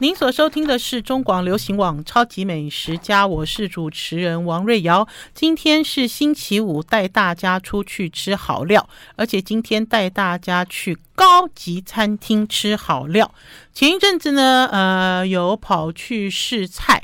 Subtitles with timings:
[0.00, 5.08] 您所收听的是中广流行网《超级美食家》，我是主持人王瑞瑶。
[5.34, 13.34] 今天是星期五，带大家出去吃好料，而且今天带大家去高级餐厅吃好料。
[13.72, 17.02] 前一阵子呢，呃，有跑去试菜，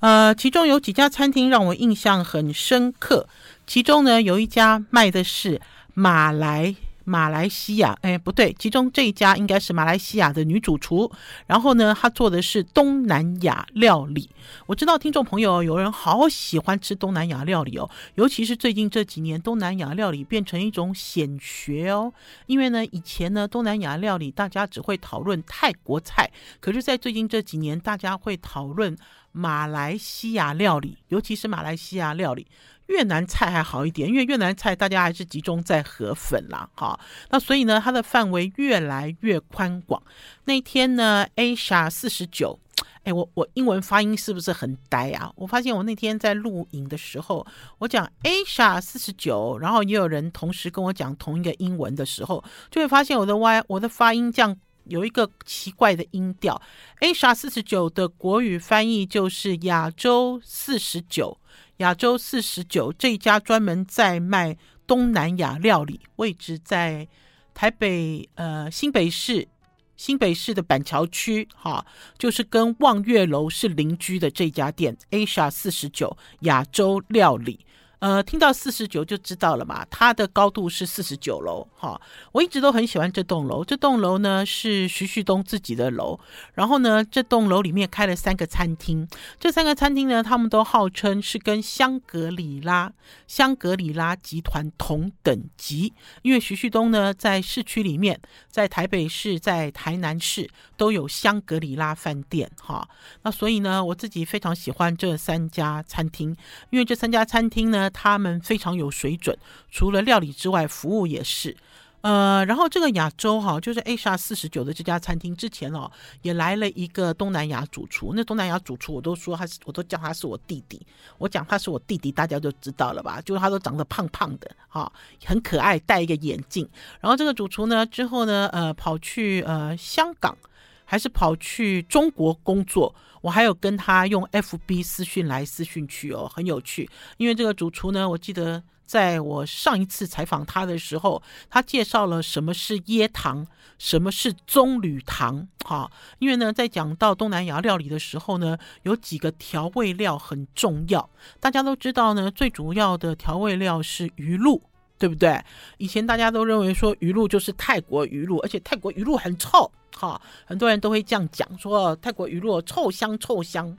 [0.00, 3.28] 呃，其中有几家餐厅让我印象很深刻。
[3.64, 5.60] 其中呢，有一家卖的是
[5.94, 6.74] 马来。
[7.04, 11.10] 马来西亚，哎，不对，其中这一家应该是马来西亚的女主厨。
[11.46, 14.30] 然后呢，她做的是东南亚料理。
[14.66, 22.12] 我知道听众朋友有人好喜欢吃东南亚料理哦，尤其是最近这几年，东南亚料理变成一种显学哦。
[22.46, 28.96] 因为呢，以前呢，东南亚料理大家只会讨论泰国菜，可是，在最近这几年，大家会讨论
[29.32, 32.46] 马来西亚料理，尤其是马来西亚料理。
[32.86, 36.98] 越南菜还好一点，因为越南菜大家还是集中在河粉啦，哈，
[37.30, 40.02] 那所以呢，它的范围越来越宽广。
[40.44, 42.58] 那天呢，Asia 四十九，
[43.04, 45.32] 哎，我我英文发音是不是很呆啊？
[45.36, 47.46] 我发现我那天在录影的时候，
[47.78, 56.60] 我讲 Asia 四十九，然后也有人同时跟我讲同一个英文的时候，就会发现我的 Y 我的发音这样有一个奇怪的音调。
[57.00, 61.38] Asia 四十九的国语翻译就是亚洲四十九。
[61.78, 67.08] 亚洲四十九这一家专门在卖东南亚料理，位置在
[67.52, 69.48] 台北呃新北市
[69.96, 71.84] 新北市的板桥区，哈，
[72.18, 77.64] 就是跟望月楼是邻居的这家店，Asia 四十九亚洲料理。
[78.04, 81.98] 呃，听到四十九就知道了嘛，它的高度是四十九楼，哈，
[82.32, 83.64] 我一直都很喜欢这栋楼。
[83.64, 86.20] 这栋楼呢是徐旭东自己的楼，
[86.52, 89.08] 然后呢，这栋楼里面开了三个餐厅，
[89.40, 92.92] 这三个餐厅呢，他们都号称是跟香格里拉、
[93.26, 102.86] 香格里拉集团同等级，因为徐旭东呢在市区里面，在台北市、在台南市都有香格里拉饭店，哈，
[103.22, 106.36] 那所以呢，我自己非常喜欢这三家餐厅，
[106.68, 107.90] 因为这三家餐厅呢。
[107.94, 109.34] 他们非常有水准，
[109.70, 111.56] 除了料理之外，服务也是。
[112.02, 115.90] 呃，然后这个亚洲哈，就是 Asia 四十九的这家餐厅之前哦，
[116.20, 118.12] 也来了一个东南亚主厨。
[118.14, 120.78] 那东南亚主厨我都说他是，我都叫他是我弟弟。
[121.16, 123.22] 我讲他是我弟弟，大家就知道了吧？
[123.22, 124.92] 就是他都长得胖胖的，哈，
[125.24, 126.68] 很可爱，戴一个眼镜。
[127.00, 130.36] 然后这个主厨呢，之后呢，呃，跑去呃香港。
[130.84, 136.88] 还是跑去中国工作，我还有跟他用 FB 私讯来私讯去哦，很有趣。
[137.16, 143.46] 因为这个主厨呢，我记得在我上一次采访他的时候，他介绍了什么是椰糖，
[143.78, 145.90] 什么是棕榈糖，哈。
[146.18, 151.08] 因为呢，在讲到东南亚料理的时候呢，有几个调味料很重要。
[151.40, 154.62] 大家都知道呢，最主要的调味料是鱼露，
[154.98, 155.42] 对不对？
[155.78, 159.72] 以前大家都认为说鱼露就是泰国鱼露，而且泰国鱼露很臭。
[159.96, 163.76] 好，很多人都会这样讲，说泰国鱼露臭香臭香。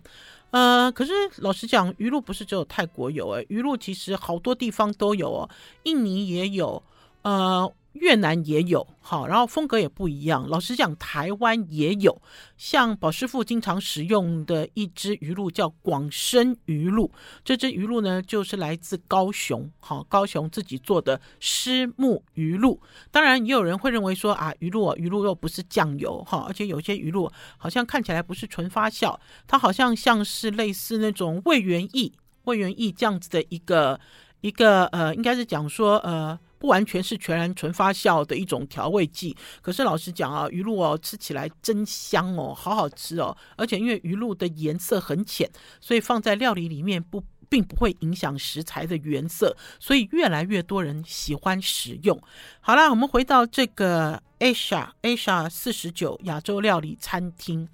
[0.51, 5.49] 呃，可是老实讲，鱼露不是只有泰国有，诶，鱼露其实好多地方都有哦，
[5.83, 6.81] 印尼也有，
[7.21, 7.71] 呃。
[7.95, 10.47] 越南也有，好，然后风格也不一样。
[10.49, 12.21] 老实讲，台湾也有，
[12.57, 17.09] 像宝师傅经常使用的一支鱼露叫广生鱼露，
[17.43, 22.81] 这支鱼露呢就是来自高雄，好，高雄自己做的虱目鱼露。
[23.11, 29.17] 当然，也有人会认为说啊，鱼露鱼露又不是酱油，哈，而且有些鱼露好像看起来不是纯发酵，
[29.47, 32.13] 它好像像是类似那种味元益、
[32.43, 33.99] 味元益这样子的一个
[34.41, 36.37] 一个呃，应该是讲说呃。
[36.65, 45.47] 不完全是全然纯发酵的一种调味剂，可是老实讲啊，鱼露哦吃起来真香哦，好好吃哦，而且因为鱼露的颜色很浅，
[45.79, 52.19] 所以放在料理里面不并不会影响食材的原色，所以越来越多人喜欢使用。
[52.61, 57.69] 好啦，我们回到这个 Asia Asia 四十九亚洲料理餐厅。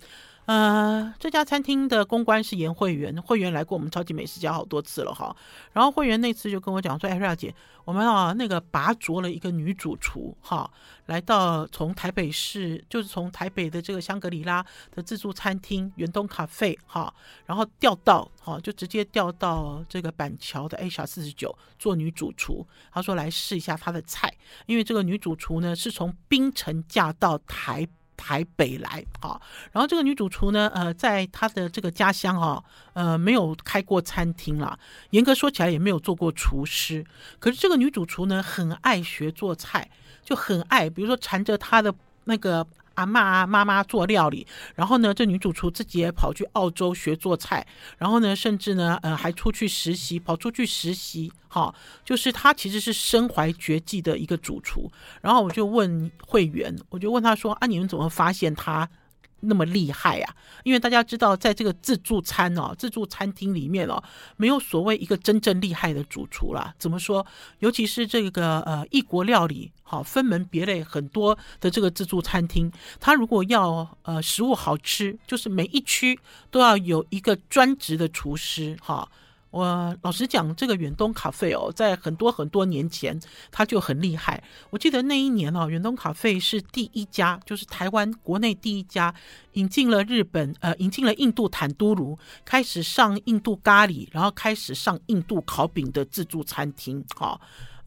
[0.52, 5.34] 呃，这家餐厅的公关是颜会员，会员来过我们超级美食家好多次了哈。
[5.72, 10.70] 然后会员那次就跟我讲说：“哎，瑞小姐，我们啊那个拔擢了一个女主厨哈，
[11.06, 14.62] 来到从台北市，就是从台北的这个香格里拉
[14.94, 17.14] 的自助餐厅远东咖啡哈，
[17.46, 22.68] 然后调到哈，就直接调到这个板桥的 A 小四十九做女主厨。
[22.92, 24.30] 她说来试一下她的菜，
[24.66, 27.88] 因为这个女主厨呢是从槟城嫁到台。”
[28.24, 29.42] 台北来啊，
[29.72, 32.64] 然后这个女主厨呢，呃，在她的这个家乡啊，
[32.94, 34.78] 呃，没有开过餐厅了，
[35.10, 37.04] 严格说起来也没有做过厨师。
[37.40, 39.90] 可是这个女主厨呢，很爱学做菜，
[40.24, 41.92] 就很爱，比如说缠着她的
[42.26, 42.68] 那个。
[42.96, 44.46] 阿妈啊，妈妈做料理，
[44.76, 47.66] 然后呢，这女主厨自己也跑去澳洲学做菜，
[47.98, 51.74] 然后呢，甚至呢，呃，还出去实习，跑出去实习，哈，
[52.04, 54.92] 就是她其实是身怀绝技的一个主厨。
[55.22, 58.90] 然后我就问会员，我就问他说啊，你们怎么发现她
[59.42, 60.36] 那么厉害啊？
[60.64, 64.02] 因为大家知道，在这个自助餐哦，自助餐厅里面哦，
[64.38, 66.74] 没有所谓一个真正厉害的主厨啦。
[66.78, 67.26] 怎么说？
[67.60, 79.10] 尤其是这个呃异国料理，好分门别类很多的这个自助餐厅，它如果要呃食物好吃，就是每一区都要有一个专职的厨师哈。
[79.52, 83.20] 我老实讲，这个远东咖啡哦，在很多很多年前，
[83.52, 84.42] 它就很厉害。
[84.70, 89.14] 我记得那一年哦，远东咖啡是第一家，就是台湾国内第一家
[89.54, 97.04] 引进了日本呃，引进了印度坦都炉，开始上印度咖喱，然后开始上印度烤饼的自助餐厅。
[97.18, 97.38] 哈、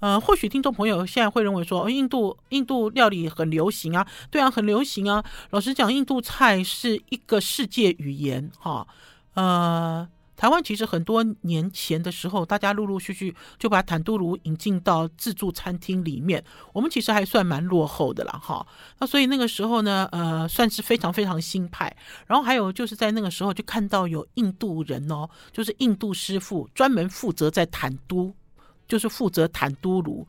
[0.00, 5.24] 呃，或许听众朋友现在会认为说，印度印度料理很流行啊，对啊，很流行啊。
[5.48, 8.50] 老实讲，印度菜是一个世界语言。
[8.58, 8.86] 哈、
[9.32, 10.06] 呃。
[10.36, 16.42] 台湾其实很多年前的时候，大家陆陆续续就把坦都炉引进到自助餐厅里面。
[16.72, 18.66] 我们其实还算蛮落后的啦，哈。
[18.98, 21.96] 那所以那个时候呢，呃，算是非常非常新派。
[22.26, 28.34] 然后还有就是在那个时候就看到有印度人哦，就是印度师傅专门负责在坦都，
[28.88, 30.26] 就是负责坦都炉，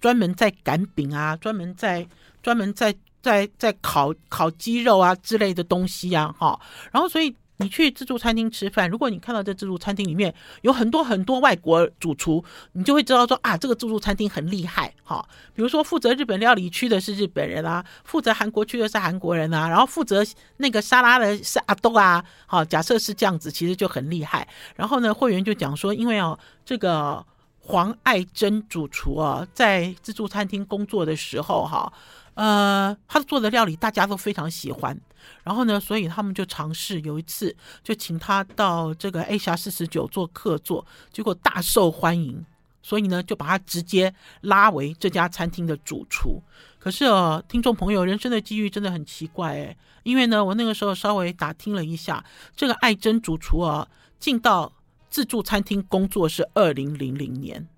[0.00, 2.08] 专门在擀饼啊，专门在
[2.42, 6.58] 专门在在在烤烤鸡肉啊之类的东西啊，哈。
[6.90, 7.36] 然后所以。
[7.62, 15.26] 你去自助餐厅吃饭，如果你看到这自助餐厅里面有很多很多外国主厨，你就会知道说啊，这个自助餐厅很厉害哈。
[15.54, 20.24] 比如说负责日本料理区的是日本人啊，负责韩国区的是韩国人啊，然后负责
[20.56, 22.24] 那个沙拉的是阿东啊。
[22.46, 24.46] 好，假设是这样子，其实就很厉害。
[24.76, 27.24] 然后呢，会员就讲说，因为哦，这个
[27.60, 31.92] 黄爱珍主厨啊，在自助餐厅工作的时候哈。
[32.34, 34.98] 呃，他做的料理大家都非常喜欢，
[35.44, 42.44] 然后呢，所以他们就尝试有一次就请他到这个 A 侠四十九做客座，结果大受欢迎，
[42.82, 46.42] 所以呢就把他直接拉为这家餐厅的主厨。
[46.78, 52.24] 可是哦，听众朋友，人生的机遇真的很奇怪诶，因为呢，我那个时候稍微打听了一下，
[52.56, 53.86] 这个爱珍主厨啊，
[54.18, 54.72] 进到
[55.10, 57.68] 自助餐厅工作是二零零零年。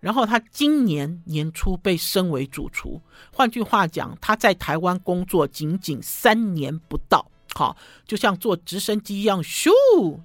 [0.00, 3.00] 然后他今年年初被升为主厨，
[3.32, 7.26] 换句话讲，他在台湾工作仅仅三年不到。
[7.54, 9.70] 好，就像坐直升机一样，咻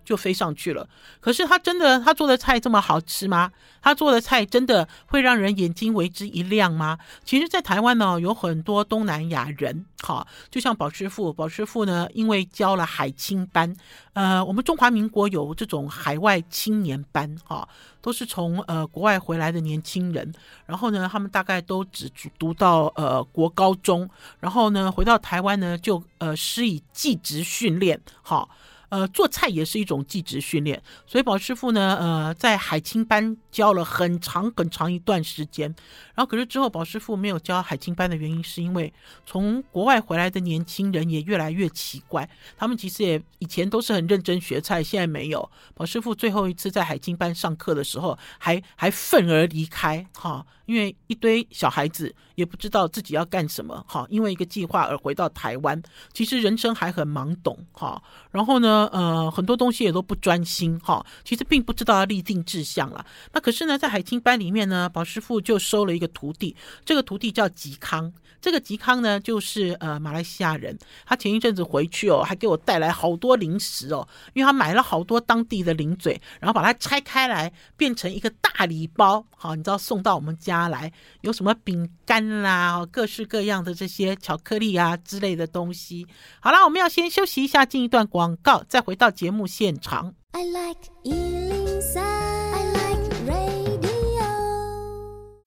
[0.03, 0.87] 就飞上去了。
[1.19, 3.51] 可是他真的，他做的菜这么好吃吗？
[3.81, 6.99] 他做的菜真的会让人眼睛为之一亮吗？
[7.23, 13.73] 其实，在台湾呢，有很多东南亚人，好，就像宝师傅，宝师傅呢，因为教了海青班，
[14.11, 17.67] 呃，我们中华民国有这种海外青年班，哈，
[18.03, 20.31] 都是从呃国外回来的年轻人，
[20.67, 24.07] 然后呢，他们大概都只读到呃国高中，
[24.39, 28.49] 然后呢，回到台湾呢，就呃施以技职训练，好。
[28.93, 35.65] 呃，做菜也是一种技职训练，所以宝师傅呢，呃，在海清班教了很长很长一段时间，
[36.13, 38.93] 然后可是之后宝师傅没有教海清班的原因，是因为
[39.25, 45.49] 从国外回来的年轻人也越来越奇怪，他们其实也以前都是很认真学菜，现在没有。
[45.73, 55.81] 宝师傅最后一次在海清班上课的时候，还还愤而离开，哈，因为一堆小孩子也不知道自己要干什么，哈，因为一个计划而回到台湾，
[56.13, 58.01] 其实人生还很懵懂，哈，
[58.31, 63.05] 然后呢，呃，很多东西也都不专心哈，其实并不知道要立定志向了。
[63.31, 66.55] 那可是呢，在海青班里面呢，宝师傅就收了一个徒弟，
[66.85, 68.11] 这个徒弟叫吉康。
[68.41, 70.77] 这个吉康呢，就是呃马来西亚人。
[71.05, 80.91] 他前一阵子回去哦，还给我带来好多零食哦，因为他买了好多当地的零嘴，然后把它拆开来变成一个大礼包，好，你知道送到我们家来，
[81.21, 86.07] 有什么饼干啦，各式各样的这些巧克力啊之类的东西。
[86.39, 90.13] 好了，我们要先休息一下，进一段广告，再回到节目现场。
[90.31, 90.91] I like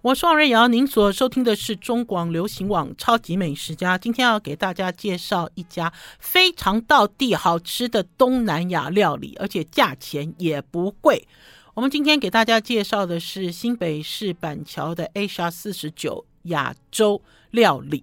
[0.03, 3.99] 我是王瑞瑶，您所收听的是中广流行网《超级美食家》。
[4.01, 11.27] 今天要给大家介绍一家非常道地好吃的东南亚料理，而且价钱也不贵。
[11.77, 18.03] 我们今天给大家介绍的是新北市板桥的 Asia 四十九亚洲料理，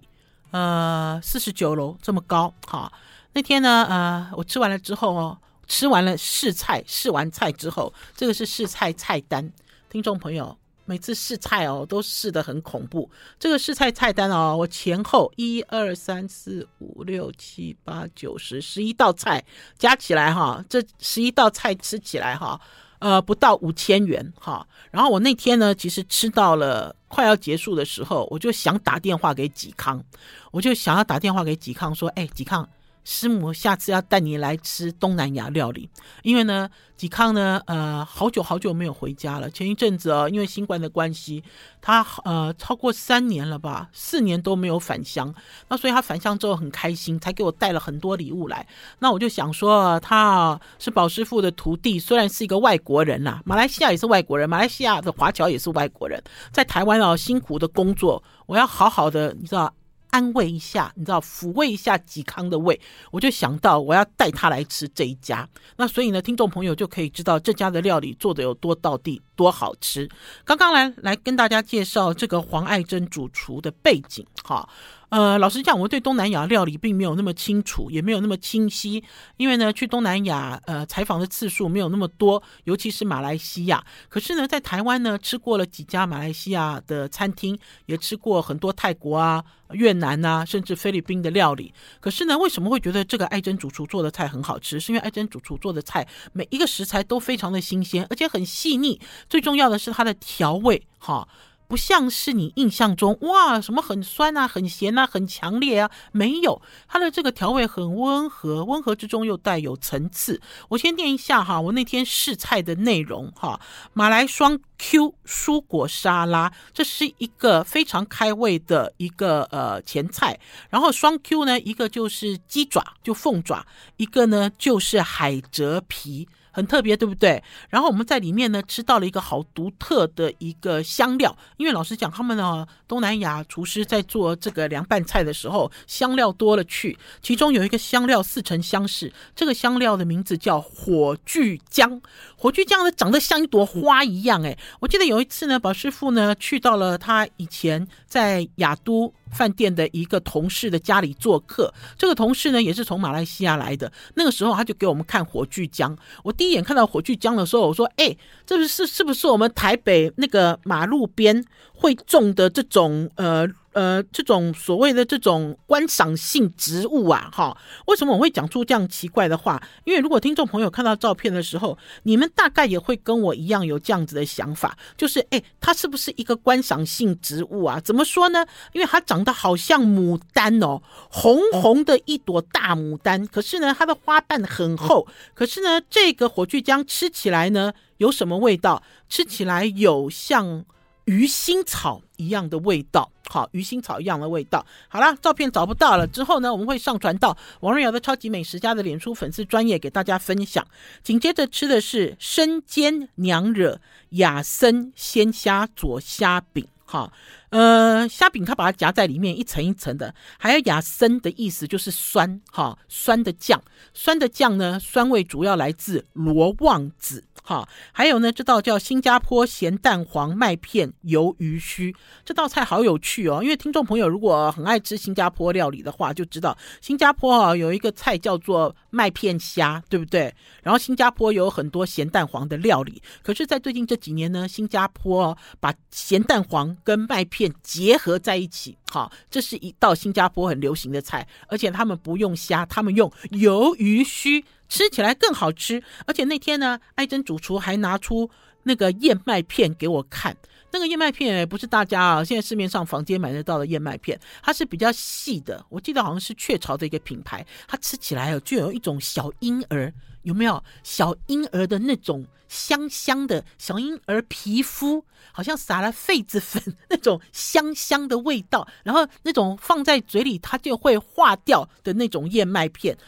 [0.52, 2.54] 呃，四十九楼这么高。
[2.68, 2.92] 好，
[3.32, 9.52] 那天呢，呃，我吃完了之后哦，吃完了试菜，试完菜之后，这个是试菜菜单，
[9.90, 10.56] 听众朋友。
[10.86, 13.10] 每次试菜哦，都试得很恐怖。
[13.40, 19.42] 这个试菜菜单哦，我前后一二三四五六七八九十十一道菜
[19.78, 22.60] 加起来哈，这十一道菜吃起来哈，
[23.04, 24.66] 呃，不到五千元哈。
[24.90, 30.02] 然后我那天呢，其实吃到了快要结束的时候，我就想打电话给纪康，
[30.50, 32.66] 我就想要打电话给纪康说，哎，纪康，
[33.04, 35.88] 师母下次要带你来吃东南亚料理，
[36.22, 39.50] 因为呢，吉康呢，呃，好久好久没有回家了。
[39.50, 41.44] 前一阵子哦，因为新冠的关系，
[41.82, 45.32] 他呃超过三年了吧，四年都没有返乡。
[45.68, 48.66] 那所以他返乡之后很开心，才给我带了很多礼物来。
[48.98, 59.70] 那我就想说，他是宝师傅的徒弟，虽然是一个外国人呐，马来西亚也是外国人，马来西亚的华侨也是外国人，在台湾哦辛苦的工作，我要好好的，你知道。
[60.14, 62.80] 安慰一下，你知道，抚慰一下吉康的胃，
[63.10, 65.48] 我就想到我要带他来吃这一家。
[65.76, 70.08] 那所以呢，听众朋友就可以知道这家的料理做的有多到底，多好吃。
[70.44, 74.68] 刚刚来来跟大家介绍这个黄爱珍主厨的背景，哈。
[75.14, 79.04] 呃，老实讲，我对东南亚料理并没有那么清楚，也没有那么清晰，
[79.36, 83.84] 因为呢，去东南亚呃采访的次数没有那么多，尤其是马来西亚。
[84.08, 87.56] 可是呢，在台湾呢，吃过了几家马来西亚的餐厅，
[87.86, 91.72] 也吃过很多泰国啊、越南啊，甚至菲律宾的料理。
[92.00, 94.80] 可是呢，为什么会觉得这个爱珍主厨做的菜很好吃？
[94.80, 99.00] 是因为爱珍主厨做的菜每一个食材都非常的新鲜，而且很细腻。
[99.30, 101.28] 最重要的是它的调味，哈。
[101.66, 110.40] 不像是你印象中哇，什么很酸啊、很咸啊、很强烈啊，没有，它的这个调味很温和，温和之中又带有层次。
[110.68, 113.60] 我先念一下哈，我那天试菜的内容哈，
[113.92, 120.38] 马来双 Q 蔬果沙拉，这是一个非常开胃的一个呃前菜。
[120.70, 123.66] 然后双 Q 呢，一个就是鸡爪，就凤爪，
[123.96, 126.28] 一个呢就是海蜇皮。
[126.54, 127.42] 很特别，对不对？
[127.68, 136.96] 然后我们在里面呢吃到了一个好独特的一个香料，因为老实讲，他们呢东南亚厨师在做这个凉拌菜的时候，香料多了去。
[137.20, 142.00] 其中有一个香料似曾相识，这个香料的名字叫火炬姜。
[142.36, 149.12] 火炬姜呢长得像一朵花一样，诶，我记得有一次呢，宝师傅呢去到了他以前在亚都。
[149.34, 153.92] 饭店的一个同事的家里做客，这个同事呢也是从马来西亚来的。
[154.14, 155.94] 那个时候他就给我们看火炬江。
[156.22, 169.62] 我第一眼看到火炬江的时候，我说：“哎，这是是不是我们台北那个马路边会种的这种呃？”呃，这种所谓的这种观赏性植物啊，哈，为什么我会讲出这样奇怪的话？
[169.84, 177.80] 因为如果听众朋友看到照片的时候，你们大概也会跟我一样有这样子的想法，就是，哎，它是不是一个观赏性植物啊？
[177.80, 178.46] 怎么说呢？
[178.72, 188.82] 因为它长得好像牡丹哦，红红的一朵大牡丹，可是呢，它的花瓣很厚，可是呢，这个火炬姜吃起来呢，有什么味道？
[189.08, 190.64] 吃起来有像。
[191.06, 194.64] 鱼腥草一样的味道，好，鱼腥草一样的味道。
[194.88, 200.66] 好了，照片找不到了，之后呢，我们会上传到王瑞瑶的超级美食家的脸书粉丝专业给大家分享。
[201.02, 207.12] 紧接着吃的是生煎娘惹雅森鲜虾佐虾饼，哈，
[207.54, 217.22] 呃，虾饼它把它夹在里面一层一层的，还有雅参的意思就是酸，哈，酸的酱，酸的酱呢，酸味主要来自罗望子。
[217.44, 221.94] 哈，还有呢，这道叫新加坡咸蛋黄麦片鱿鱼须，
[222.24, 223.40] 这道菜好有趣哦。
[223.42, 230.32] 因为听众朋友如果很爱吃新加坡料理的话，就知道新加坡啊有一个菜叫做麦片虾，对不对？
[230.62, 244.44] 然后新加坡有很多咸蛋黄的料理，可是，在最近这几年呢，新加坡把咸蛋黄跟麦片结合在一起，好，这是一道新加坡很流行的菜，而且他们不用虾，他们用鱿鱼须。
[244.66, 248.28] 吃起来更好吃，而且那天呢，艾珍主厨还拿出
[248.62, 250.34] 那个燕麦片给我看。
[250.74, 255.64] 那个燕麦片不是大家啊，现在市面上坊间买得到的燕麦片，它是比较细的。
[255.68, 272.98] 我记得好像是雀巢的一个品牌，它吃起来就有一种小婴儿，有没有小婴儿的那种香香的小婴儿皮肤，好像撒了痱子粉那种香香的味道，然后那种放在嘴里它就会化掉的那种燕麦片。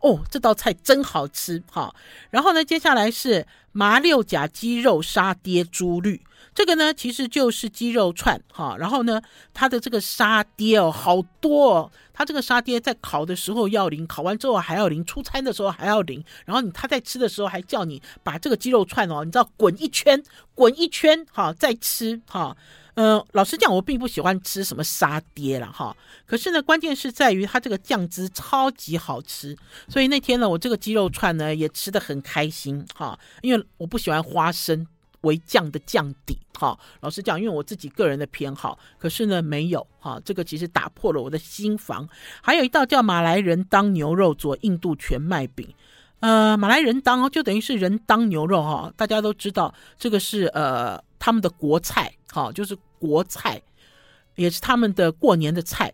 [0.00, 1.94] 哦，这道菜真好吃哈！
[2.30, 6.20] 然后呢，接下来是麻六甲鸡肉沙爹猪绿，
[6.54, 8.76] 这个呢其实就是鸡肉串哈。
[8.78, 9.20] 然后呢，
[9.52, 16.24] 它的这个沙爹哦，好多哦，它这个沙爹在烤的时候要淋，烤完之后还要淋，出餐的时候还要淋。
[16.46, 20.22] 然后你他在吃的时候还叫你把这个鸡肉串哦，你知道滚一圈，
[20.54, 22.56] 滚一圈哈，再吃哈。
[22.96, 25.96] 嗯、老实讲，我并不喜欢吃什么沙爹了哈。
[26.24, 29.56] 可是呢，关键是在于它这个酱汁超级好吃，
[29.88, 33.18] 所以那天呢，我这个鸡肉串呢也吃得很开心哈。
[33.42, 34.86] 因为我不喜欢花生
[35.24, 36.78] 为酱的酱底哈。
[37.00, 40.20] 老实讲，因为我自己个人的偏好，可是呢没有哈。
[40.24, 42.08] 这个其实打破了我的心防。
[42.40, 45.68] 还有一道叫马来人当牛肉佐印度全麦饼，
[46.20, 48.92] 呃，马来人当就等于是人当牛肉哈。
[48.96, 52.12] 大家都知道这个是呃他们的国菜。
[52.30, 53.62] 好，就是国菜，
[54.36, 55.92] 也是他们的过年的菜。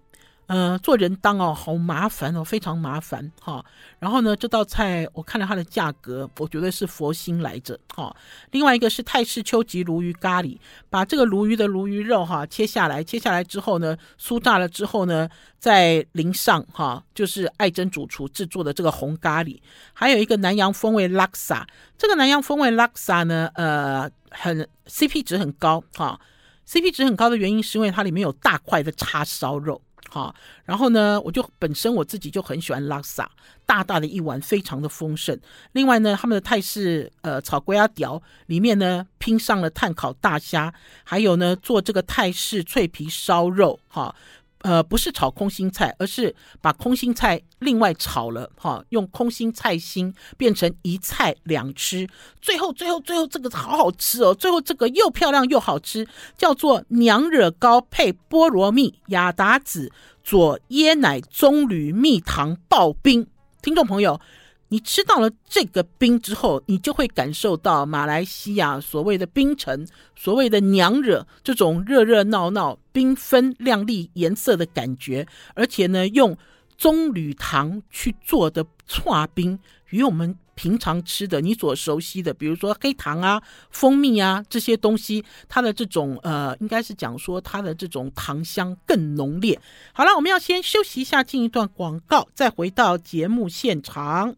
[0.51, 3.65] 呃，做人当哦，好麻烦哦，非常麻烦哈。
[4.01, 8.13] 然后呢，这道菜我看了它的价格，我觉得是佛心来着哈。
[8.51, 15.29] 另外一个是泰式秋吉鲈鱼咖喱，把这个鲈鱼的鲈鱼肉哈切下来，切下来之后呢，酥炸了之后呢，
[15.61, 19.57] 再淋上哈，就是爱珍主厨制作的这个红咖喱，
[19.93, 21.65] 还有一个南洋风味拉萨。
[21.97, 26.19] 这个南洋风味拉萨呢，呃，很 CP 值很高哈。
[26.67, 29.81] CP 值很高的原因是因为它里面有大块的叉烧肉。
[30.13, 33.31] 好，然后呢，我就本身我自己就很喜欢拉萨，
[33.65, 35.39] 大大的一碗，非常的丰盛。
[35.71, 40.75] 另外呢，他们的泰式呃炒龟鸭条里面呢拼上了炭烤大虾，
[41.05, 44.13] 还有呢做这个泰式脆皮烧肉，哈。
[44.63, 52.07] 呃，不是炒空心菜，而是把空心菜另外炒了，哈，用空心菜心变成一菜两吃。
[52.43, 54.35] 最后，最后，最后这个好好吃哦！
[54.35, 59.91] 最后这个又漂亮又好吃，叫做娘惹糕配菠萝蜜、亚达子
[60.23, 63.27] 佐椰奶棕榈蜜糖刨冰。
[63.63, 64.21] 听众朋友。
[64.71, 69.87] 你吃到了这个冰之后，你就会感受到马来西亚所谓的冰城，
[70.17, 76.39] 所谓的娘惹这种热热闹闹、缤纷亮丽颜色的感觉，而且呢，用
[76.79, 79.59] 棕榈糖去做的剉冰，
[79.91, 89.61] 与我们平常吃的你所熟悉的，比如说黑糖啊、蜂蜜啊这些东西，它的这种呃，应该是讲说它的这种糖香更浓烈。
[89.93, 94.37] 好了，我们要先休息一下，进一段广告，再回到节目现场。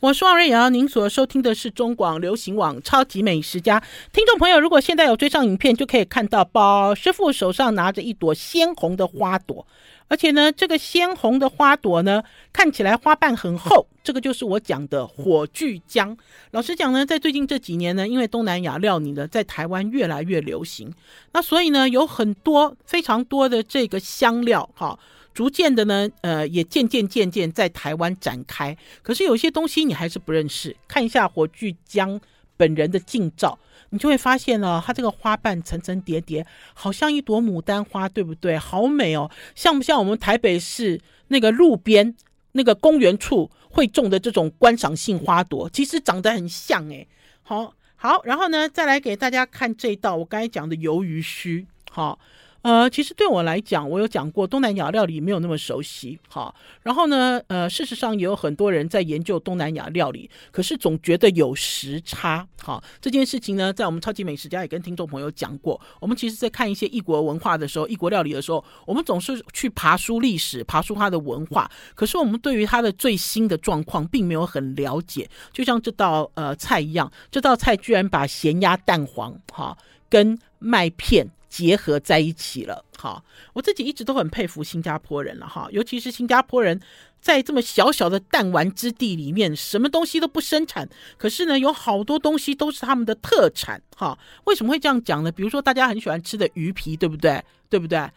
[0.00, 3.82] 我是王瑞瑶，您所收听的是中广流行网超级美食家。
[4.12, 9.66] 听众朋友，如果现在有追上影片，就可以看到宝师傅手上拿着一朵鲜红的花朵。
[10.10, 12.20] 而且呢，这个鲜红的花朵呢，
[12.52, 16.18] 看起来花瓣很厚，这个就是我讲的火炬姜。
[16.50, 20.92] 老实讲呢，在最近这几年呢，因为东南亚料理呢，在台湾越来越流行，
[21.32, 24.98] 那所以呢，有很多非常多的这个香料，哈，
[25.32, 28.76] 逐渐的呢，呃，也渐渐渐渐在台湾展开。
[29.02, 32.20] 可是有些东西你还是不认识，看一下火炬姜
[32.60, 33.58] 本人的近照。
[33.92, 38.58] 你就会发现呢，它这个花瓣层层叠叠，好像一朵牡丹花，对不对？
[38.58, 42.14] 好美哦，像不像我们台北市那个路边
[42.52, 45.68] 那个公园处会种的这种观赏性花朵？
[45.70, 47.08] 其实长得很像诶。
[47.42, 52.18] 好，好，然后呢，再来给大家看这道我刚才讲的鱿鱼须，好。
[52.62, 79.78] 呃，其实对我来讲，我有讲过东南亚料理没有那么熟悉，哈，然后呢，呃，事实上也有很多人在研究东南亚料理，可是总觉得有时差，哈，这件事情呢，在我们超级美食家也跟听众朋友讲过，我们其实在看一些异国文化的时候，异国料理的时候，我们总是去爬书历史，爬书它的文化，可是我们对于它的最新的状况并没有很了解，就像这道呃菜一样，这道菜居然把咸鸭蛋黄哈
[80.10, 81.26] 跟麦片。
[81.50, 86.80] 结合在一起了，好，我自己一直都很佩服新加坡人了哈，尤其是新加坡人
[87.20, 94.16] 在这么小小的弹丸之地里面，什么东西都不生产，可是呢，有好多东西都是他们的特产哈。
[94.44, 95.32] 为什么会这样讲呢？
[95.32, 97.44] 比如说大家很喜欢吃的鱼皮，对不对？
[97.68, 98.08] 对不对？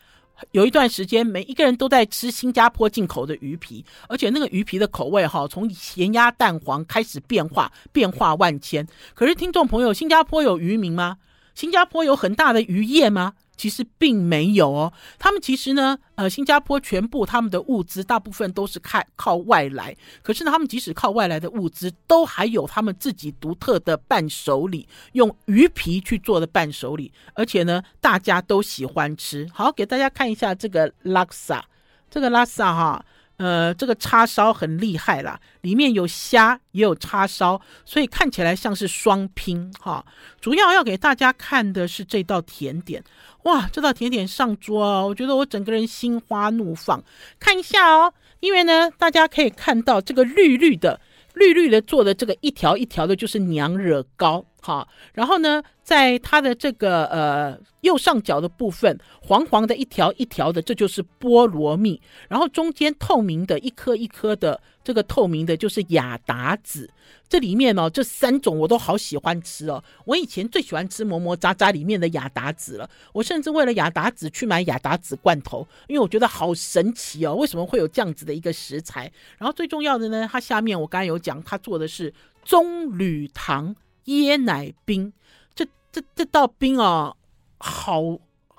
[0.52, 8.86] 有一段时间，每一个人都在吃新加坡进口的鱼皮，而且那个鱼皮的口味哈，从咸鸭蛋黄开始变化，变化万千。
[9.15, 11.17] 可是听众朋友，新加坡有渔民吗？
[11.54, 13.34] 新加坡有很大的渔业吗？
[13.56, 14.92] 其实并没有哦。
[15.20, 19.96] 他们其实呢，呃，新加坡全部他们的物资大部分都是靠靠外来。
[20.24, 29.48] 可是呢，他们即使靠外来的物资，都还有他们自己独特的伴手礼，用鱼皮去做的伴手礼，而且呢，大家都喜欢吃。
[29.54, 31.63] 好，给大家看一下这个拉萨，
[32.10, 33.06] 这个拉萨哈。
[33.43, 40.06] 呃，这个叉烧很厉害啦，里面有虾也有叉烧，所以看起来像是双拼哈。
[40.39, 43.03] 主要要给大家看的是这道甜点，
[43.43, 47.03] 哇，这道甜点上桌哦，我觉得我整个人心花怒放。
[47.38, 51.01] 看一下哦，因为呢，大家可以看到这个绿绿的、
[51.34, 54.45] 绿绿的做的这个一条一条的，就是娘惹糕。
[54.65, 62.02] 好，然后呢，在它的这个呃右上角的部分，黄黄的一条一条的，这就是菠萝蜜。
[62.30, 66.89] 然后中间透明的一颗一颗的，这个透明的，就是亚达子。
[67.28, 69.84] 这里面哦，这三种我都好喜欢吃哦。
[70.06, 72.89] 我以前最喜欢吃磨磨渣渣里面的亚达子了。
[73.12, 79.12] 我甚至为了亚达子去买亚达子罐头，因为我觉得好神奇哦，为什么会有这样子的一个食材？
[79.38, 82.13] 然后最重要的呢，它下面我刚才有讲，它做的是
[82.45, 83.76] 棕榈糖。
[84.06, 85.13] 椰奶冰，
[85.54, 87.16] 这这这道冰啊，
[87.58, 88.02] 好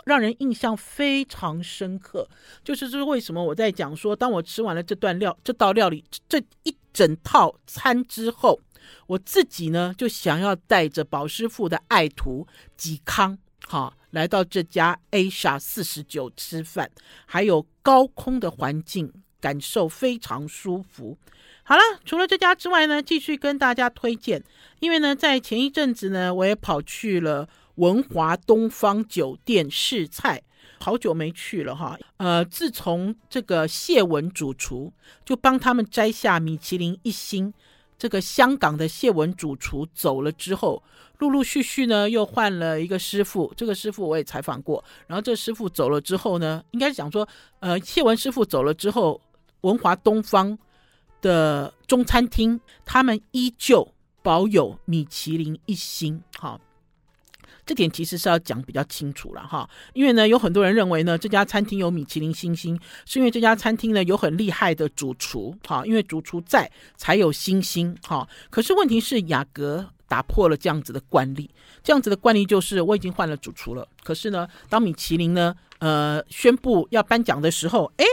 [0.05, 2.29] 让人印象非常深刻。
[2.63, 8.61] 就是这是为什么我在讲说，当我吃完了这段料这道料理这一整套餐之后，
[9.07, 16.91] 我自己呢就想要带着宝师傅的爱徒吉康好，来到这家 Asia 四十九吃饭，
[17.25, 21.17] 还有高空的环境，感受非常舒服。
[21.65, 24.43] 好了，除了这家之外呢，继续跟大家推荐，
[24.81, 30.43] 因为呢，在前一阵子呢，我也跑去了文华东方酒店试菜。
[30.81, 34.93] 好久没去了哈，呃，自从这个谢文主厨
[35.25, 37.55] 就帮他们摘下米其林一星，
[37.97, 40.83] 这个香港的谢文主厨走了之后，
[41.21, 47.27] 陆陆续续呢又换了一个师傅，这个师傅我也采访过，然后这师傅走了之后呢，应该是讲说，
[47.61, 49.19] 呃，谢文师傅走了之后，
[49.63, 50.59] 文华东方
[51.25, 56.61] 的中餐厅他们依旧保有米其林一星，好。
[57.67, 68.29] 这点其实是要讲比较清楚了哈，因为呢，有很多人认为呢，这家餐厅有米其林星星，是因为这家餐厅呢有很厉害的主厨哈，因为主厨在才有星星哈。
[68.51, 71.49] 可是问题是雅阁打破了这样子的惯例，
[71.83, 78.05] 这样子的惯例就是我已经换了主厨了，可是呢，当米其林呢呃宣布要颁奖的时候，诶，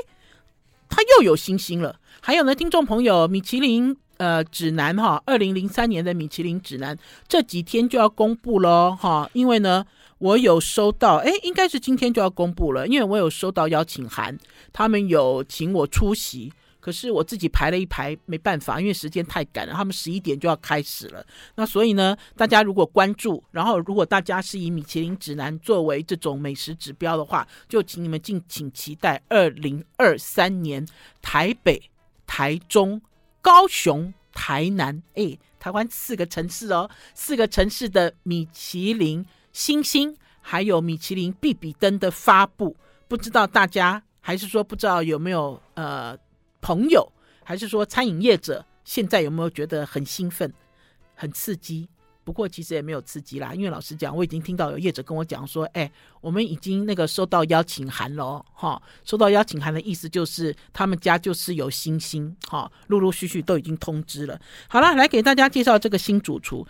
[0.91, 1.95] 他又有星星了。
[2.21, 3.97] 还有呢，听众朋友，米其林。
[4.17, 6.95] 呃，指南哈，二零零三年的米其林指南
[7.27, 9.83] 这几天就要公布了哈，因为呢，
[10.19, 14.37] 我有收到，哎，应该是今天就要公布了，因为我有收到邀请函，
[14.71, 30.85] 他们有请我出席，可是我自己排了一排，没办法，因为时间太赶了，他们十一点就要开始了，那所以呢，大家如果关注，然后如果大家是以米其林指南作为这种美食指标的话，就请你们敬请期待二零二三年
[31.21, 31.89] 台北、
[32.27, 33.01] 台中。
[33.43, 46.15] 高雄、台南，哎，台湾四个城市哦，四个城市的米其林星星，还有米其林必比登的发布，不知道大家还是说不知道有没有呃
[46.61, 47.11] 朋友，
[47.43, 50.53] 还是说餐饮业者现在有没有觉得很兴奋、
[51.15, 51.89] 很刺激？
[52.23, 64.39] 不过其实也没有刺激啦，因为老实讲，我已经听到有业者跟我讲说，哎，我们已经那个收到邀请函了，哈，收到邀请函的意思就是他们家就是有星星，哈，陆陆续续都已经通知了。
[64.69, 66.65] 好了，来给大家介绍这个新主厨。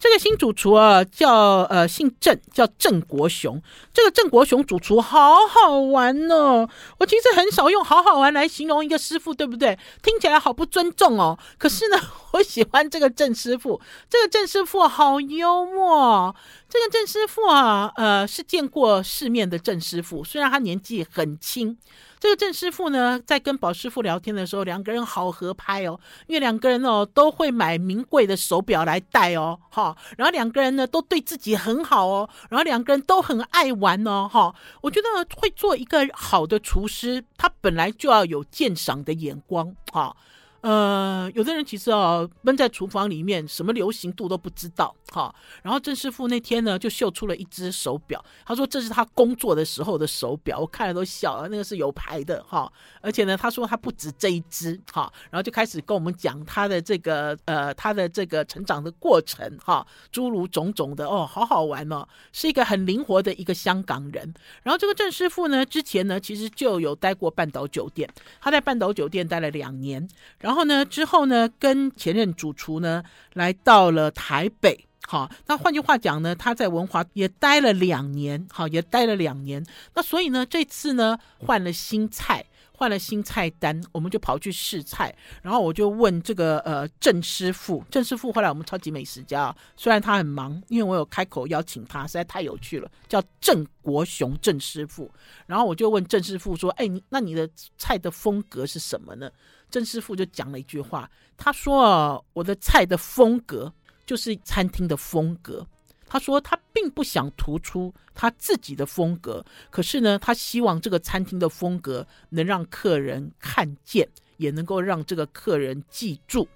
[0.00, 1.30] 这个新主厨啊，叫
[1.68, 3.62] 呃姓郑，叫郑国雄。
[3.92, 6.66] 这个郑国雄主厨好好玩哦。
[6.98, 9.78] 我其实很少用“好好玩”来形容一个师傅，对不对？
[10.02, 11.38] 听起来好不尊重哦。
[11.58, 12.00] 可是呢，
[12.32, 13.78] 我喜欢这个郑师傅。
[14.08, 16.34] 这个郑师傅好幽默。
[16.66, 21.76] 这个郑师傅啊，呃，是见过世面的郑师傅，虽然他年纪很轻。
[22.20, 40.14] 这个郑师傅呢，在跟宝师傅聊天的时候，两个人好合拍哦，因为两个人哦都会买名贵的手表来戴哦，哈，然后两个人呢都对自己很好哦，然后两个人都很爱玩哦，哈，我觉得会做一个好的厨师，他本来就要有鉴赏的眼光，哈。
[40.62, 45.34] 呃，有的人其实哦，闷在厨房里面，什么流行度都不知道哈。
[45.62, 52.70] 然后郑师傅那天呢，就秀出了一只手表，他说这是他工作的时候的手表，我看了都笑了，那个是有牌的哈。
[53.00, 64.34] 而且呢，他说他不止这一只哈，然后就开始跟我们讲他的这个呃，他的这个成长的过程哈，诸如种种的哦，好好玩哦，是一个很灵活的一个香港人。
[64.62, 68.06] 然后这个郑师傅呢，之前呢其实就有待过半岛酒店，
[68.42, 70.06] 他在半岛酒店待了两年，
[70.38, 70.49] 然后。
[70.50, 74.84] 然后呢，之后呢，跟前任主厨呢，来到了台北。
[75.06, 79.64] 好，那换句话讲呢，他在文华也待了两年，好，也待了两年。
[79.94, 85.14] 那所以呢，这次呢，换了新菜，换了新菜单，我们就跑去试菜。
[85.40, 95.08] 然后我就问这个呃郑师傅，郑师傅后来我们超级美食家，虽然他很忙，因为我有开口邀请他，实在太有趣了，叫郑国雄郑师傅。
[95.46, 99.30] 然后我就问郑师傅说：“哎，你那你的菜的风格是什么呢？”
[99.70, 103.72] 郑师傅就讲了一句话，他说：“我的菜的风格
[104.04, 105.66] 就是餐厅的风格。”
[106.06, 116.48] 他说他并不想突出他自己的风格，可是呢，他希望这个餐厅的风格能让客人看见，也能够让这个客人记住。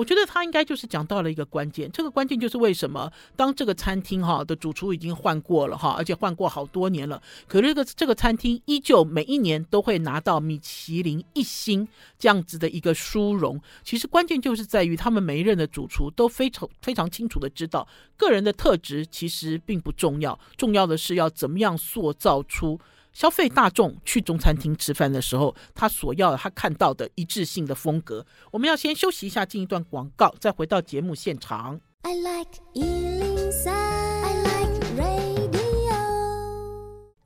[0.00, 11.86] 我觉得他应该就是讲到了一个关键，这个关键就是为什么当这个餐厅哈的主厨已经换过了哈，而且换过好多年了，可这个这个餐厅依旧每一年都会拿到米其林一星
[12.18, 13.60] 这样子的一个殊荣。
[13.84, 17.86] 其实关键就是在于他们每一任的主厨都非常非常清楚的知道，
[18.16, 22.80] 个人的特质其实并不重要，重要的是要怎么样塑造出。
[23.12, 28.24] 消费大众去中餐厅吃饭的时候，他所要他看到的一致性的风格。
[28.50, 31.80] 我们要先休息一下，进一段广告，再回到节目现场。
[32.02, 35.60] I like 103, I like radio.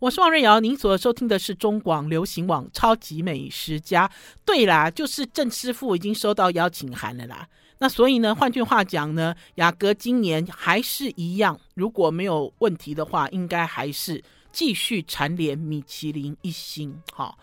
[0.01, 4.09] 我是王瑞瑶，您所收听的是中广流行网《超级美食家》。
[4.45, 7.49] 对啦，就是郑师傅已经收到邀请函了啦。
[7.79, 14.23] 那所以呢，换句话讲呢，雅阁今年还是一样，如果没有问题的话，应该还是
[14.55, 17.03] 继续蝉联米其林一星。
[17.13, 17.37] 好，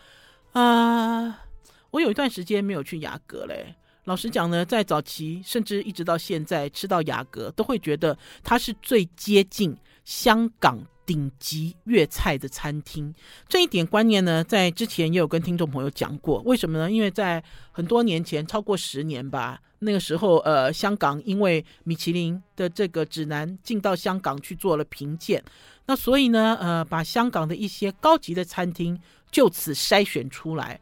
[0.53, 1.43] 啊，
[1.91, 3.75] 我有一段时间没有去雅阁嘞。
[4.05, 10.79] 老实讲呢，在早期甚至一直到现在，吃到雅阁都会觉得它是最接近香港。
[11.05, 13.13] 顶级粤菜的餐厅，
[13.49, 16.39] 这一点观念呢，在之前也有跟听众朋友讲过。
[16.45, 16.89] 为什么呢？
[16.89, 25.43] 因为在很多年前，超过十年吧，那个时候，呃，香港因为米其林的这个指南进到香港去做了评鉴，
[25.87, 28.99] 那所以呢，呃，把香港的一些高级的餐厅
[29.31, 30.79] 就此筛选出来。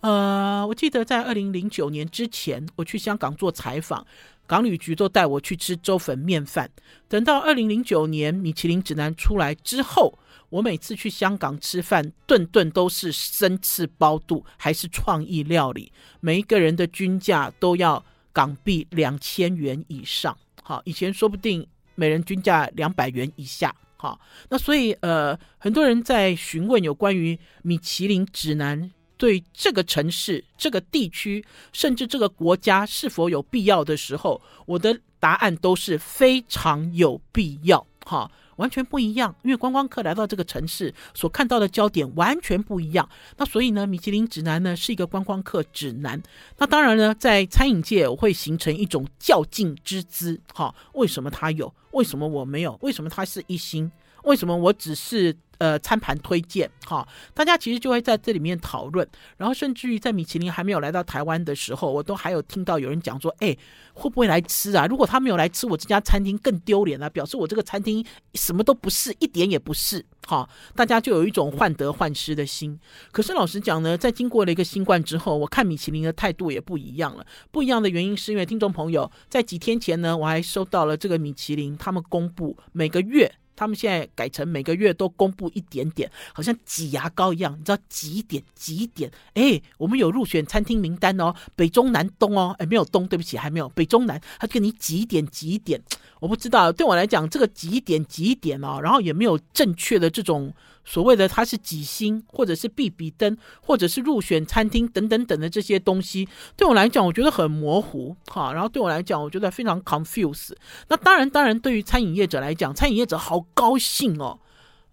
[0.00, 4.06] 呃，我记得在二零零九年之前，我去香港做采访。
[4.46, 6.70] 港旅局都带我去吃粥粉面饭。
[7.08, 10.18] 等到二零零九年米其林指南出来之后，
[10.50, 20.36] 我每次去香港吃饭，顿顿都是生翅包肚，还是创意料理，每一个人的均价都要港币两千元以上。
[20.62, 23.74] 好，以前说不定每人均价两百元以下。
[23.96, 28.90] 好，那所以呃，很多人在询问有关于米其林指南。
[29.22, 39.32] 对这个城市、这个地区，甚至这个国家是否有必要的时候，我的答案都是非常有必要，哈，完全不一样。
[39.44, 43.08] 因为观光客来到这个城市所看到的焦点完全不一样。
[43.36, 46.20] 那所以呢，米其林指南呢是一个观光客指南。
[46.58, 51.72] 那当然呢，在餐饮界我会形成一种较劲之姿，哈，为什么他有？
[51.92, 52.76] 为什么我没有？
[52.82, 53.88] 为什么他是一星？
[54.24, 55.36] 为什么我只是？
[55.58, 63.56] 呃，餐盘推荐，哈，大家其实就会在这里面讨论，然后甚至于在米其林还没有来到台湾的时候，我都还有听到有人讲说，哎，
[63.94, 64.88] 会不会来吃啊？
[64.88, 68.04] 如果他没有来吃，我这家餐厅更丢脸了，表示我这个餐厅
[68.34, 72.76] 什么都不是，一点也不是，哈，大家就有一种患得患失的心。
[73.12, 77.24] 可是老实讲呢，在经过了一个新冠之后，我看米其林的态度也不一样了。
[77.52, 83.32] 不一样的原因是因为听众朋友在几天前呢，我还收到了这个米其林他们公布每个月。
[83.62, 89.08] 他们现在改成每个月都公布一点点，好像挤牙膏一样，你知道几点几点？
[89.34, 95.80] 哎，我们有入选餐厅名单哦，北中南东哦，哎，没有东，对不起，还没有北中南，他跟你几点几点？
[96.18, 100.52] 我不知道，对我来讲，这个几点几点哦，然后也没有正确的这种。
[100.84, 108.52] 所谓的它是几星，或者是必比登，或者是入选餐厅等等等的这些东西，对我来讲，我觉得很模糊哈。
[108.52, 110.52] 然后对我来讲，我觉得非常 confuse。
[110.88, 114.38] 那当然，当然，对于餐饮业者来讲，餐饮业者好高兴哦。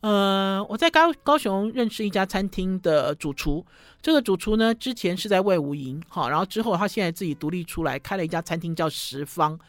[0.02, 3.66] 呃，我在高高雄认识一家餐厅的主厨，
[4.02, 9.60] 这个主厨呢，之前是在卫武营哈，然后之后他现在自己独立出来开了一家餐厅，叫十方。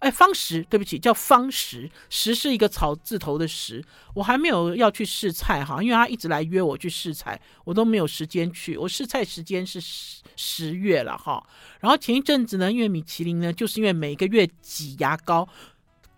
[0.00, 3.82] 哎，方石，对不起，叫方石，石是一个草字头的石。
[4.14, 8.76] 我还没有要去试菜哈，因为他一直来约我去试菜，我都没有时间去。
[8.76, 11.42] 我试菜时间是十十月了哈。
[11.80, 15.48] 然后前一阵子呢，因为米其林呢，就是因为每个月挤牙膏，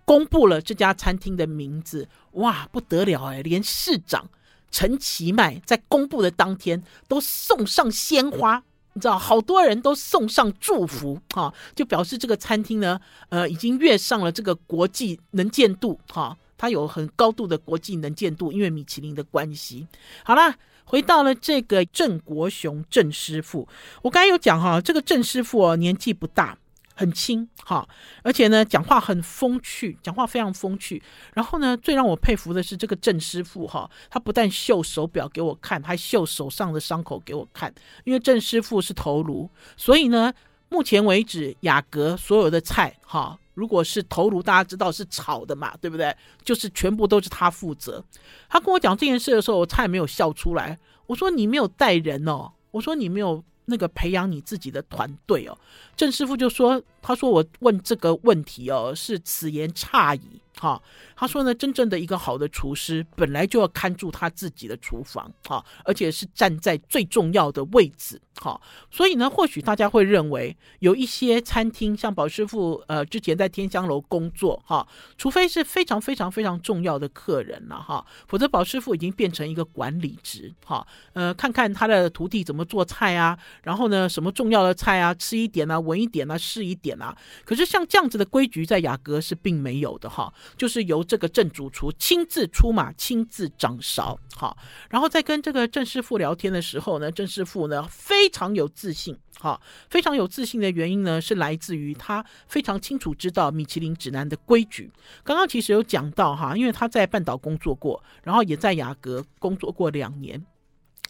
[0.05, 4.29] 公布了这家餐厅的名字，哇，不得了哎，连市长
[4.73, 8.64] 陈其迈在公布的当天都送上鲜花。
[8.94, 19.87] 你知道，好多人都送上祝福哈，就表示这个餐厅呢，呃，已经跃上了这个国际能见度哈，它有很高度的国际能见度，因为米其林的关系。
[20.24, 23.68] 好啦，回到了这个郑国雄郑师傅，
[24.03, 26.59] 我刚才有讲哈，这个郑师傅哦，年纪不大。
[26.98, 27.88] 很轻哈，
[28.24, 31.00] 而且呢，讲话很风趣，讲话非常风趣。
[31.32, 37.72] 然后呢，最让我佩服的是这个郑师傅哈，他不但秀手表给我看，还秀手上的伤口给我看。
[38.02, 40.34] 因为郑师傅是头颅，所以呢，
[40.70, 46.12] 目前为止雅阁所有的菜哈，如果是头颅，大家知道是炒的嘛，对不对？
[46.42, 48.04] 就是全部都是他负责。
[48.48, 50.76] 他跟我讲这件事的时候，我差点没有笑出来。
[51.06, 53.44] 我说你没有带人哦，我说你没有。
[53.68, 55.57] 那个培养你自己的团队哦，
[55.94, 60.83] 郑师傅就说：“他说我问这个问题哦，是此言差矣。”哈，
[61.14, 68.61] 他说呢，真正的一个好的厨师本来就要看住他自己的厨房，哈，而且是站在最重要的位置，哈。
[68.90, 87.16] 所以呢，或许大家会认为有一些餐厅，像宝师傅，呃，之前在天香楼工作，哈，除非是非常非常非常重要的客人了，哈，否则宝师傅已经变成一个管理职，哈，呃，看看他的徒弟怎么做菜啊，然后呢，什么重要的菜啊，吃一点啊，闻一点啊，试一点啊。
[87.44, 90.33] 可是像这样子的规矩，在雅阁是并没有的，哈。
[90.56, 94.18] 就是由这个郑主厨亲自出马，亲自掌勺。
[94.34, 94.56] 好，
[94.88, 99.16] 然后在跟这个郑师傅聊天的时候呢，郑师傅呢非常有自信。
[99.40, 104.90] 好，非常有自信的原因呢，是来自于他非常清楚知道米其林指南的规矩。
[105.22, 110.44] 刚刚其实有讲到哈，因为他在半岛工作过，然后也在雅阁工作过两年。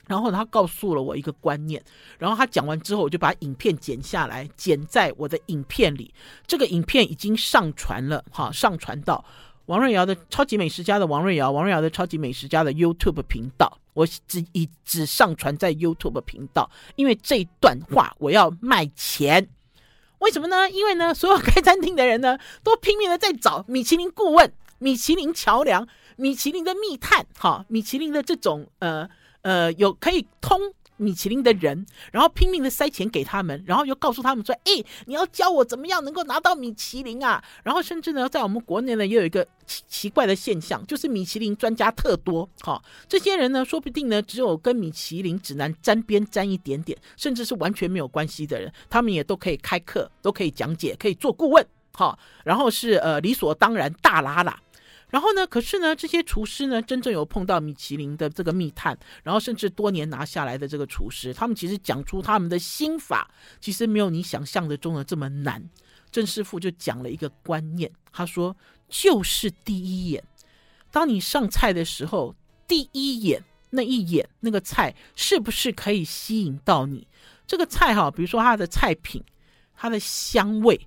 [0.08, 1.80] 然后他告诉了我一个观念，
[2.18, 6.12] 然后他讲完之后，我就把影片剪下来，剪在我的影片里。
[6.46, 9.22] 这个影片已经上传了，哈，上传到
[9.66, 13.78] 王瑞瑶的超级美食家的王瑞瑶，王瑞瑶的超级美食家的 YouTube 频道。
[13.92, 19.46] 我只以只上传在 YouTube 频道，因为这段话我要卖钱。
[20.20, 20.70] 为什么呢？
[20.70, 29.06] 因为呢，所有开餐厅的人呢，都拼命的在找米其林顾问、米其林桥梁、米其林的密探，哈，米其林的这种呃。
[29.42, 30.58] 呃，有可以通
[30.96, 42.48] 米其林的人，然后拼命的塞钱给他们，然后又告诉他们说：“哎，你要教我怎么样能够拿到米其林啊？”然后甚至呢，在我们国内呢，也有一个奇奇怪的现象，就是米其林专家特多。
[42.62, 51.64] 哈、这些人呢，说不定呢，只有跟米其林指南沾边沾一点点，甚至是完全没有关系的人，他们也都可以开课，都可以讲解，可以做顾问。
[51.92, 54.54] 哈、然后是呃理所当然大喇喇。
[55.10, 65.66] 然后呢，可是呢，这些厨师呢，真正有碰到米其林的这个密探，然后甚至多年拿下来的这个厨师，他们其实讲出他们的心法，其实没有你想象的中的这么难。
[66.10, 68.54] 郑师傅就讲了一个观念，他说
[68.88, 70.22] ：“就是第一眼，
[70.90, 72.34] 当你上菜的时候，
[72.66, 77.06] 第一眼那一眼那个菜是不是可以吸引到你？
[77.46, 79.24] 这个菜哈，比如说它的菜品、
[79.74, 80.78] 它的香味、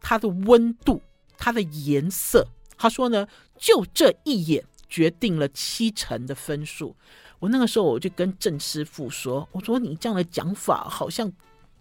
[0.00, 1.02] 它的温度、
[1.38, 3.26] 它的颜色。”他说呢，
[3.58, 6.94] 就这一眼决定了七成的分数。
[7.38, 11.32] 我那个时候我就跟郑师傅说：“我说你这样的讲法好像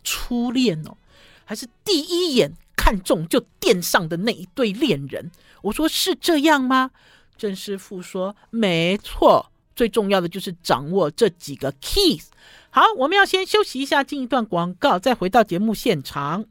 [0.04, 0.98] 初恋哦，
[1.46, 5.30] 还是第一眼看中就垫上的那一对恋人？”
[5.62, 6.92] 我说：“是这样吗？”
[7.38, 12.26] 郑师傅说：“没错，最重要的就是掌握这几个 keys。”
[12.72, 16.46] 好，我们要先休息一下，进一段广告，再回到节目现场。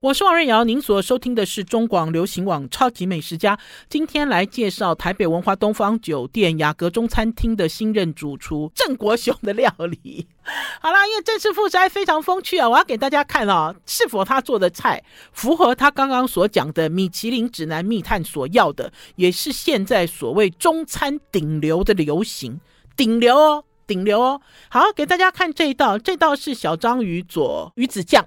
[0.00, 3.56] 我是王瑞瑶，您所收听的是中广流行网《超级美食家》。
[3.88, 10.28] 今天来介绍台北文华东方酒店雅阁中餐厅的新任主厨郑国雄的料理。
[10.80, 22.60] 好啦，因为郑师傅实在非常风趣啊，我要给大家看啊，是否他做的菜符合他刚刚所讲的米其林指南密探所要的，也是现在所谓中餐顶流的流行，
[22.96, 23.64] 顶流哦。
[23.86, 28.26] 顶流哦，好，给大家看这一道，这道是小章鱼佐鱼子酱，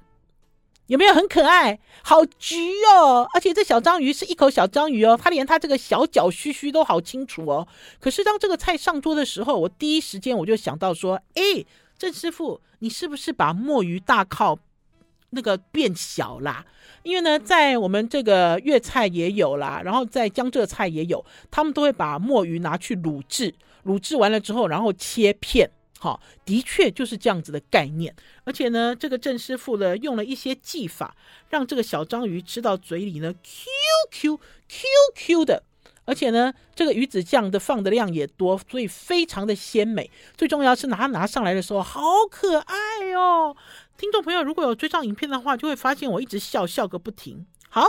[0.87, 1.79] 有没有很可爱？
[2.01, 2.55] 好橘
[2.95, 7.67] 哦，而且这小章鱼是一口小章鱼哦，它连它这个小脚须须都好清楚哦。
[7.99, 11.65] 可是当这个菜上桌的时候，我第一时间我就想到说，哎，
[11.97, 14.57] 郑师傅，你是不是把墨鱼大靠
[15.31, 16.65] 那个变小啦？
[17.03, 23.53] 因为呢，在我们这个粤菜也有啦，然后在江浙菜也有，他们都会把墨鱼拿去卤制。
[23.85, 28.15] 卤制完了之后，然后切片，好，的确就是这样子的概念。
[28.43, 31.15] 而且呢，这个郑师傅呢，用了一些技法，
[31.49, 33.69] 让这个小章鱼吃到嘴里呢，Q
[34.11, 35.63] Q Q Q 的。
[36.05, 40.09] 而且呢，这个鱼子酱的放的量也多，所以非常的鲜美。
[40.35, 43.55] 最重要是拿拿上来的时候，好可爱哦！
[43.95, 47.45] 听众朋友如果有追上影片的话，就会发现我一直笑笑个不停。
[47.69, 47.85] 好，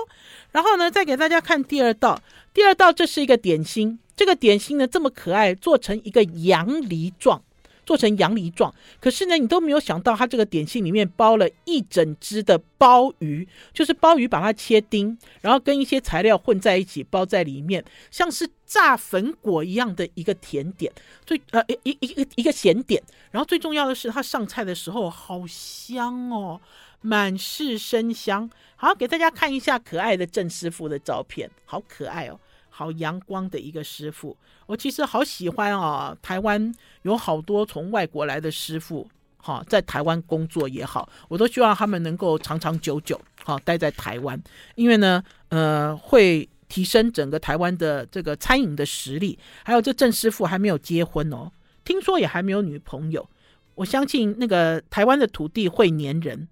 [0.51, 2.21] 然后呢，再给大家看第二道。
[2.53, 3.99] 第二道这是一个点心。
[4.21, 7.43] 这个点心呢，这么可爱，做成一个洋梨状，
[7.87, 8.71] 做成洋梨状。
[9.01, 20.93] 可是呢，你都没有想到，它这个点心里面包了一整只的鲍鱼，就是鲍鱼把它切丁，然后跟一些材料混在一起包在里面，像是炸粉果一样的一个甜点，
[21.25, 23.03] 最呃一一一个一个咸点。
[23.31, 26.61] 然后最重要的是，它上菜的时候好香哦，
[27.01, 28.51] 满是生香。
[28.77, 32.39] 好，给大家看一下可爱的郑师傅的照片，好可爱哦。
[32.81, 36.17] 好阳光的一个师傅，我其实好喜欢啊！
[36.23, 44.43] 台湾有好多从外国来的师傅，哈，在台湾工作也好，我都希望他们能够长长久久，哈，待在台湾，
[44.77, 49.39] 因为呢，呃，会提升整个台湾的这个餐饮的实力。
[49.63, 51.53] 还有这郑师傅还没有结婚哦，
[51.85, 53.29] 听说也还没有女朋友。
[53.75, 56.49] 我相信那个台湾的土地会黏人，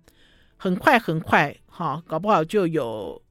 [0.59, 3.23] 很快很快，哈，搞不好就有。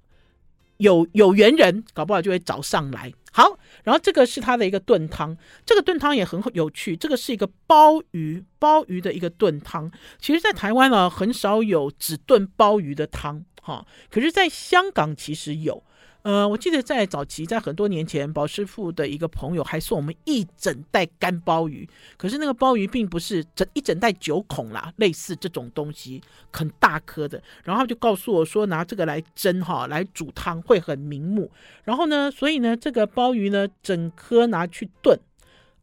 [0.77, 3.11] 有有缘人，搞不好就会找上来。
[3.31, 6.95] 好，然后这个是他的一个炖汤，这个炖汤也很有趣。
[6.97, 9.91] 这个是一个鲍鱼鲍鱼的一个炖汤。
[10.19, 13.85] 其实，在台湾呢，很少有只炖鲍鱼的汤，哈。
[14.09, 15.83] 可是，在香港其实有。
[16.27, 21.87] 呃，我记得在早期，在很多年前，宝师傅的一个朋友还送我们一整袋干鲍鱼。
[22.17, 27.41] 可是那个鲍鱼并不是整一整袋九孔啦，类似这种东西，很大颗的。
[27.63, 31.49] 然后他就告诉我说，拿这个来蒸哈，来煮汤会很明目。
[31.85, 35.17] 然后呢，所以呢，这个鲍鱼呢，整颗拿去炖，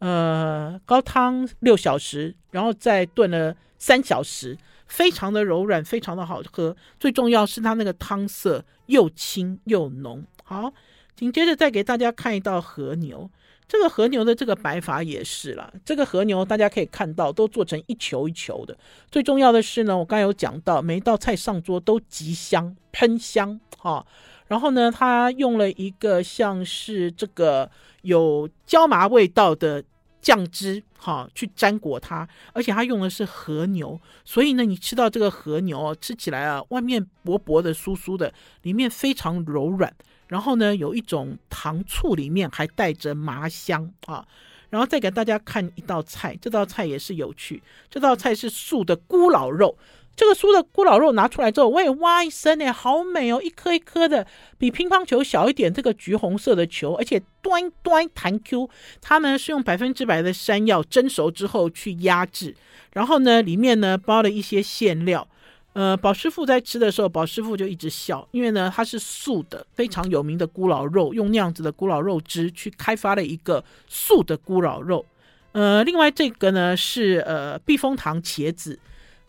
[0.01, 4.59] 呃，高汤六小时，然后再炖了三小时。
[4.87, 6.77] 非常的柔软，非常的好喝。
[7.01, 10.23] 最重要是它那个汤色又清又浓。
[10.45, 10.73] 好，
[11.17, 13.29] 紧接着再给大家看一道和牛。
[13.67, 15.73] 这个和牛的这个摆法也是了。
[15.85, 18.79] 这个和牛大家可以看到，都做成一球一球的。
[19.11, 24.07] 最重要的是呢，我刚有讲到，每一道菜上桌都极香喷香哈。
[24.47, 27.71] 然后呢，它用了一个像是这个
[28.03, 29.83] 有椒麻味道的。
[30.25, 38.33] 酱汁哈，去沾裹它，而且它用的是和牛，所以呢，你吃到这个和牛吃起来啊，外面薄薄的、酥酥的，
[38.63, 39.95] 里面非常柔软，
[40.29, 44.27] 然后呢，有一种糖醋，里面还带着麻香啊。
[44.71, 49.79] 然后再给大家看一道菜，这道菜也是有趣，这道菜是素的咕咾肉。
[50.17, 54.27] 这个酥的咕咾肉拿出来之后，我也哇一声呢，好美哦，一颗一颗的，
[54.59, 58.69] 比乒乓球小一点，这个橘红色的球，而且端端弹 Q。
[59.01, 62.57] 它呢是用百分之百的山药蒸熟之后去压制，
[62.93, 65.27] 然后呢里面呢包了一些馅料。
[65.75, 75.05] 呃，宝师傅在吃的时候，宝师傅就一直笑，因为呢它是素的，非常有名的咕老肉，用那样子的咕老肉汁去开发了一个素的咕老肉。
[75.53, 78.79] 呃，另外这个呢是呃避风塘茄子。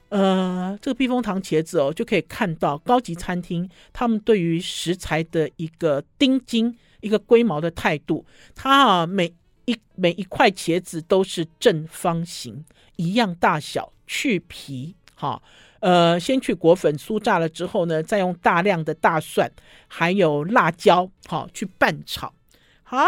[0.10, 8.24] 呃，这个避风塘茄子哦，就可以看到高级餐厅他们对于食材的一个盯紧、一个龟毛的态度。
[8.54, 9.34] 它啊，每
[9.66, 12.64] 一每一块茄子都是正方形，
[12.98, 15.42] 一样大小，去皮，哈，
[15.80, 19.52] 呃，先去裹粉酥炸了之后呢，再用大量的大蒜
[19.88, 22.34] 还有辣椒，好去拌炒，
[22.84, 23.06] 好。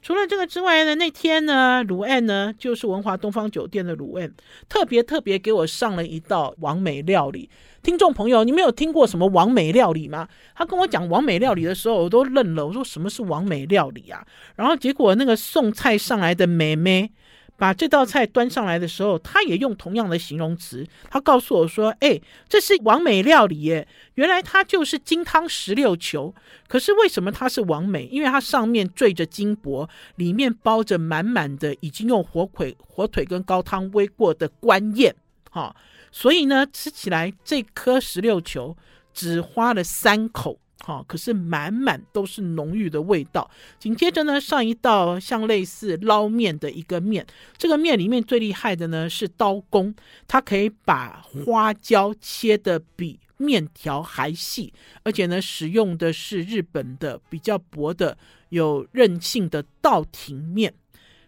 [0.00, 4.30] 除了这个之外呢，那天呢，鲁安呢，就是文华东方酒店的鲁安，
[4.68, 7.48] 特别特别给我上了一道网美料理。
[7.82, 10.28] 听众朋友，你们有听过什么网美料理吗？
[10.54, 12.66] 他跟我讲网美料理的时候，我都愣了。
[12.66, 14.22] 我说什么是网美料理啊？
[14.56, 17.10] 然后结果那个送菜上来的妹妹。
[17.56, 20.86] 把这道菜端上来的时候，他也用同样的形容词。
[21.08, 23.86] 他告诉我说：“哎，这是王美料理耶！
[24.14, 26.34] 原来它就是金汤石榴球。
[26.66, 28.06] 可是为什么它是王美？
[28.06, 35.14] 因为它上面缀着金箔，里面包着满满的已经用火腿、火腿跟高汤煨过的官燕。
[35.50, 35.74] 哈，
[36.10, 38.76] 所以呢，吃起来这颗石榴球
[39.12, 43.50] 只花了三口。”好，可是满满都是浓郁的味道。
[43.78, 47.26] 紧接着呢，上一道像类似捞面的一个面，
[47.56, 49.94] 这个面里面最厉害的呢是刀工，
[50.28, 58.18] 它可以把花椒切的比面条还细，而且呢使用的是日本的比较薄的
[58.50, 60.74] 有韧性的稻庭面。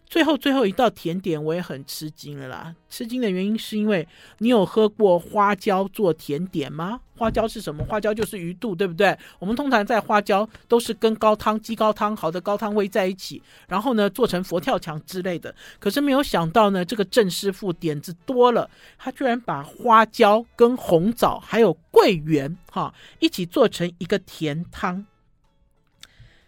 [0.08, 2.74] 最后最后一道甜点我也很吃惊了啦！
[2.88, 4.06] 吃惊的原因是因为
[4.38, 7.00] 你有喝过花椒做甜点吗？
[7.16, 7.84] 花椒是什么？
[7.84, 9.18] 花椒就是鱼肚，对不对？
[9.38, 15.52] 我们通常在花椒都是跟高汤、鸡高汤、好的高汤煨在一起，然后呢做成佛跳墙之类的。
[15.80, 25.04] 可是没有想到呢，这个郑师傅点子多了，他居然把花椒跟红枣还有桂圆哈一起做成一个甜汤。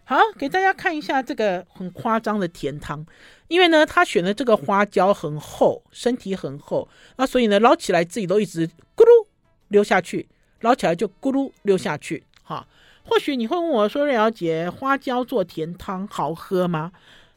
[0.09, 3.05] 好，给大家看一下这个很夸张的甜汤，
[3.47, 9.27] 因为呢，他选的这个花椒很厚，身体很厚，那所以呢，捞起来自己都一直咕噜
[9.67, 10.27] 溜下去，
[10.61, 12.23] 捞起来就咕噜溜下去。
[12.41, 12.67] 哈，
[13.03, 16.91] 或许你会问我说，瑞瑶姐，花椒做甜汤好喝吗？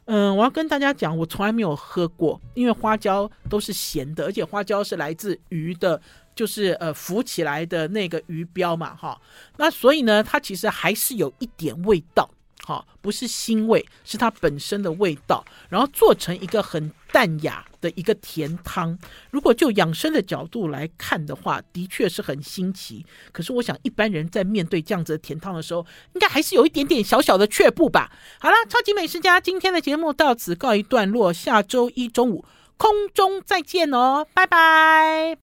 [0.05, 6.01] 嗯，我要跟大家讲，我从来没有喝过，因为花椒都是咸的，而且花椒是来自鱼的，
[6.33, 9.21] 就是呃浮起来的那个鱼标嘛，哈，
[9.57, 12.27] 那所以呢，它其实还是有一点味道。
[12.65, 18.97] 好，不是腥味，是它本身的味道，然后做成一个很淡雅的一个甜汤。
[19.31, 23.05] 如果就养生的角度来看的话，的确是很新奇。
[23.33, 28.09] 可是我想，一般人在面对这样子的甜汤的时候，应该还是有一点点小小的却步吧。
[28.39, 32.45] 好了，超级美食家今天的节目到此告一段落，下周一中午
[32.77, 35.31] 空中再见哦，拜拜。